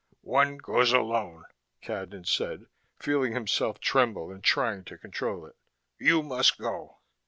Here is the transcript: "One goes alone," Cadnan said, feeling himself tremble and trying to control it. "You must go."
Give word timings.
"One 0.25 0.57
goes 0.57 0.93
alone," 0.93 1.43
Cadnan 1.83 2.25
said, 2.25 2.65
feeling 2.97 3.33
himself 3.33 3.79
tremble 3.79 4.31
and 4.31 4.43
trying 4.43 4.83
to 4.85 4.97
control 4.97 5.45
it. 5.45 5.55
"You 5.99 6.23
must 6.23 6.57
go." 6.57 6.97